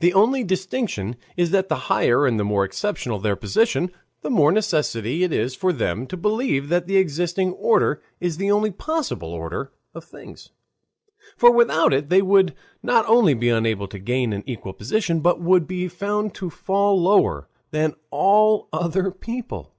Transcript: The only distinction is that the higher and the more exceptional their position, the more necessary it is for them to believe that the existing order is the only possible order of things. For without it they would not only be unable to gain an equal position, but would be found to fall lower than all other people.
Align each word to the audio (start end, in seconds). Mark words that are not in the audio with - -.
The 0.00 0.14
only 0.14 0.42
distinction 0.42 1.14
is 1.36 1.50
that 1.50 1.68
the 1.68 1.74
higher 1.92 2.24
and 2.26 2.40
the 2.40 2.42
more 2.44 2.64
exceptional 2.64 3.18
their 3.18 3.36
position, 3.36 3.90
the 4.22 4.30
more 4.30 4.50
necessary 4.50 5.22
it 5.22 5.30
is 5.30 5.54
for 5.54 5.74
them 5.74 6.06
to 6.06 6.16
believe 6.16 6.70
that 6.70 6.86
the 6.86 6.96
existing 6.96 7.52
order 7.52 8.00
is 8.18 8.38
the 8.38 8.50
only 8.50 8.70
possible 8.70 9.28
order 9.28 9.72
of 9.92 10.02
things. 10.04 10.48
For 11.36 11.50
without 11.50 11.92
it 11.92 12.08
they 12.08 12.22
would 12.22 12.54
not 12.82 13.04
only 13.06 13.34
be 13.34 13.50
unable 13.50 13.86
to 13.88 13.98
gain 13.98 14.32
an 14.32 14.42
equal 14.46 14.72
position, 14.72 15.20
but 15.20 15.42
would 15.42 15.66
be 15.66 15.86
found 15.88 16.32
to 16.36 16.48
fall 16.48 16.98
lower 16.98 17.46
than 17.70 17.92
all 18.10 18.68
other 18.72 19.10
people. 19.10 19.74